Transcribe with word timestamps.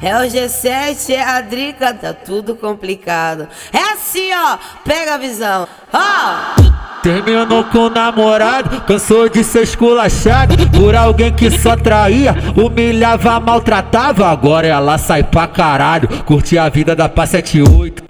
É 0.00 0.16
o 0.16 0.20
G7, 0.20 1.10
é 1.10 1.22
a 1.22 1.40
Drica, 1.40 1.92
tá 1.92 2.12
tudo 2.12 2.54
complicado. 2.54 3.48
É 3.72 3.92
assim, 3.94 4.30
ó, 4.32 4.56
pega 4.84 5.14
a 5.14 5.18
visão. 5.18 5.66
Ó! 5.92 6.78
Terminou 7.02 7.64
com 7.64 7.86
o 7.86 7.90
namorado, 7.90 8.80
cansou 8.82 9.28
de 9.28 9.44
ser 9.44 9.62
esculachado 9.62 10.56
Por 10.70 10.96
alguém 10.96 11.32
que 11.32 11.48
só 11.48 11.76
traía, 11.76 12.34
humilhava, 12.56 13.38
maltratava 13.38 14.28
Agora 14.28 14.66
ela 14.66 14.98
sai 14.98 15.22
pra 15.22 15.46
caralho, 15.46 16.08
curte 16.24 16.58
a 16.58 16.68
vida 16.68 16.96
da 16.96 17.08
Pá 17.08 17.24
78 17.24 18.02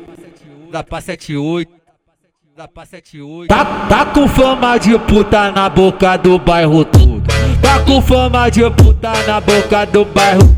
Da 0.73 0.82
Pá 0.82 1.02
78 1.02 1.70
Da 2.57 2.66
Pá 2.66 2.86
78 2.86 3.48
tá, 3.48 3.64
tá 3.89 4.07
com 4.07 4.27
fama 4.27 4.79
de 4.79 4.98
puta 5.00 5.52
na 5.52 5.68
boca 5.68 6.16
do 6.16 6.39
bairro 6.39 6.82
tudo 6.84 7.29
Tá 7.61 7.80
com 7.80 8.00
fama 8.00 8.48
de 8.48 8.68
puta 8.70 9.12
na 9.27 9.39
boca 9.39 9.84
do 9.84 10.05
bairro 10.06 10.58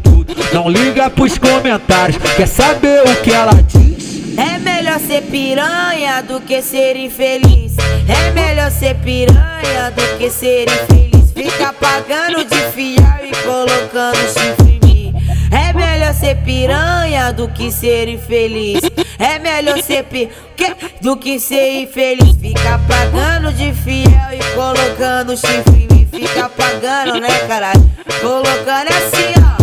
Não 0.52 0.68
liga 0.68 1.10
pros 1.10 1.38
comentários, 1.38 2.18
quer 2.36 2.46
saber 2.46 3.02
o 3.02 3.16
que 3.22 3.32
ela 3.32 3.52
diz? 3.66 4.38
É 4.38 4.58
melhor 4.58 4.98
ser 5.00 5.22
piranha 5.22 6.22
do 6.22 6.40
que 6.40 6.62
ser 6.62 6.96
infeliz 6.96 7.70
é 8.10 8.30
melhor 8.32 8.70
ser 8.70 8.94
piranha 8.96 9.90
do 9.94 10.18
que 10.18 10.30
ser 10.30 10.66
infeliz. 10.68 11.32
Fica 11.32 11.72
pagando 11.72 12.44
de 12.44 12.56
fiel 12.72 13.20
e 13.22 13.30
colocando 13.44 14.16
chifre 14.16 14.80
em 14.82 14.86
mim. 14.86 15.14
É 15.52 15.72
melhor 15.72 16.12
ser 16.12 16.36
piranha 16.38 17.32
do 17.32 17.48
que 17.48 17.70
ser 17.70 18.08
infeliz. 18.08 18.80
É 19.18 19.38
melhor 19.38 19.80
ser 19.82 20.04
pi 20.04 20.28
que? 20.56 20.74
do 21.00 21.16
que 21.16 21.38
ser 21.38 21.82
infeliz. 21.82 22.36
Fica 22.40 22.80
pagando 22.88 23.52
de 23.52 23.72
fiel 23.72 24.32
e 24.32 24.54
colocando 24.54 25.36
chifre 25.36 25.88
em 25.88 25.94
mim. 25.94 26.08
Fica 26.10 26.48
pagando, 26.48 27.20
né, 27.20 27.28
caralho? 27.46 27.90
Colocando 28.20 28.88
assim, 28.88 29.34
ó. 29.56 29.59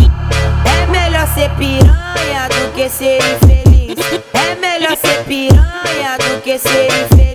Ser 3.08 3.18
infeliz. 3.18 3.98
É 4.34 4.56
melhor 4.56 4.98
ser 4.98 5.24
piranha 5.24 6.18
do 6.18 6.42
que 6.42 6.58
ser 6.58 6.88
infeliz. 6.88 7.28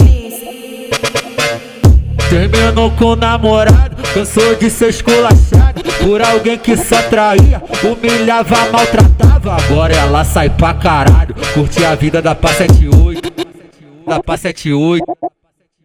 Terminou 2.33 2.91
com 2.93 3.05
o 3.05 3.17
namorado, 3.17 4.03
cansou 4.15 4.55
de 4.55 4.71
ser 4.71 4.89
esculachado 4.89 5.83
Por 6.03 6.23
alguém 6.23 6.57
que 6.57 6.75
só 6.79 7.03
traía, 7.03 7.63
humilhava, 7.85 8.71
maltratava 8.71 9.57
Agora 9.57 9.95
ela 9.95 10.25
sai 10.25 10.49
pra 10.49 10.73
caralho, 10.73 11.35
curte 11.53 11.85
a 11.85 11.95
vida 11.95 12.23
da 12.23 12.35
Pá 12.35 12.49
78 12.49 13.21
Da 14.07 14.21
Pá 14.23 14.39
78 14.39 15.05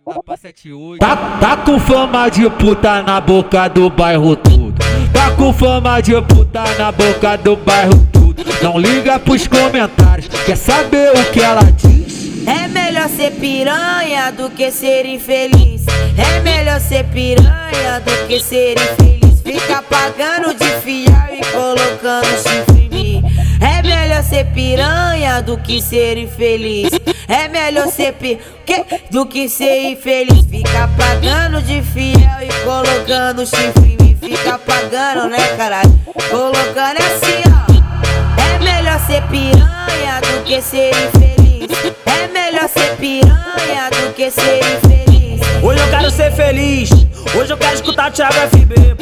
da 0.08 0.24
Pá 0.24 0.38
78 0.38 1.00
tá, 1.00 1.18
tá 1.42 1.58
com 1.58 1.78
fama 1.82 2.30
de 2.30 2.50
puta 2.50 3.04
na 3.04 3.20
boca 3.20 3.68
do 3.68 3.90
bairro 3.90 4.38
tudo 4.38 4.74
Tá 5.12 5.32
com 5.32 5.52
fama 5.52 6.00
de 6.00 6.14
puta 6.22 6.64
na 6.80 6.94
boca 6.94 7.38
do 7.38 7.58
bairro 7.58 8.08
tudo 8.14 8.42
Não 8.64 8.80
liga 8.80 8.97
pros 9.20 9.48
comentários, 9.48 10.28
quer 10.46 10.58
saber 10.58 11.12
o 11.12 11.26
que 11.32 11.40
ela 11.40 11.64
diz? 11.64 12.46
É 12.48 12.68
melhor 12.68 13.10
ser 13.10 13.32
piranha 13.32 14.32
do 14.32 14.50
que 14.50 14.72
ser 14.72 15.06
infeliz. 15.06 15.86
É 16.18 16.40
melhor 16.40 16.80
ser 16.80 17.04
piranha 17.06 18.00
do 18.04 18.28
que 18.28 18.40
ser 18.40 18.76
infeliz. 18.78 19.42
Fica 19.44 19.82
pagando 19.82 20.54
de 20.54 20.66
fiel 20.82 21.14
e 21.32 21.46
colocando 21.52 22.28
chifre 22.42 22.86
em 22.86 22.90
mim. 22.90 23.24
É 23.60 23.82
melhor 23.82 24.24
ser 24.24 24.46
piranha 24.54 25.42
do 25.42 25.58
que 25.58 25.82
ser 25.82 26.18
infeliz. 26.18 26.90
É 27.28 27.48
melhor 27.48 27.88
ser 27.88 28.14
pi 28.14 28.40
que? 28.66 28.86
do 29.12 29.26
que 29.26 29.50
ser 29.50 29.92
infeliz. 29.92 30.46
Fica 30.50 30.88
pagando 30.98 31.62
de 31.62 31.82
fiel 31.82 32.16
e 32.42 32.64
colocando 32.64 33.46
chifre 33.46 33.98
em 34.00 34.04
mim. 34.04 34.18
Fica 34.20 34.58
pagando, 34.58 35.30
né, 35.30 35.56
caralho? 35.58 36.00
Colocando 36.30 36.98
assim, 36.98 37.44
ó. 37.64 37.67
É 38.98 39.00
melhor 39.00 39.06
ser 39.06 39.22
piranha 39.28 40.22
do 40.22 40.44
que 40.44 40.60
ser 40.60 40.90
infeliz. 40.90 41.70
É 42.06 42.28
melhor 42.28 42.68
ser 42.68 42.98
piranha 42.98 43.90
do 43.92 44.14
que 44.14 44.32
ser 44.32 44.60
infeliz. 44.60 45.42
Hoje 45.64 45.80
eu 45.80 45.90
quero 45.90 46.10
ser 46.10 46.32
feliz. 46.32 46.90
Hoje 47.36 47.54
eu 47.54 47.58
quero 47.58 47.76
escutar 47.76 48.12
Thiago 48.12 48.34
FB. 48.34 48.98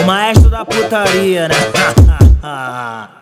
O 0.00 0.04
maestro 0.04 0.48
da 0.48 0.64
putaria, 0.64 1.48
né? 1.48 1.54